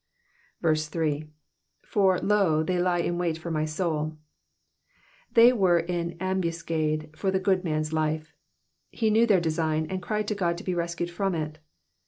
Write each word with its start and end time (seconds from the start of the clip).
3. 0.63 1.29
^^Eur, 1.91 2.19
lo, 2.23 2.63
tliey 2.65 2.81
lie 2.81 2.97
in 2.97 3.19
wait 3.19 3.37
for 3.37 3.51
my 3.51 3.65
souV^ 3.65 4.17
They 5.35 5.53
were 5.53 5.77
in 5.77 6.17
ambuscade 6.19 7.15
for 7.15 7.29
the 7.29 7.39
good 7.39 7.63
man's 7.63 7.93
life. 7.93 8.33
He 8.89 9.11
knew 9.11 9.27
their 9.27 9.39
design 9.39 9.85
and 9.91 10.01
cried 10.01 10.27
to 10.29 10.33
God 10.33 10.57
to 10.57 10.63
be 10.63 10.73
rescued 10.73 11.11
from 11.11 11.35
it. 11.35 11.59